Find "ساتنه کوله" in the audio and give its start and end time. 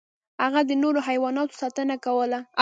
1.61-2.39